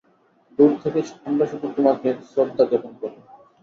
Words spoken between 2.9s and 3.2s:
করব।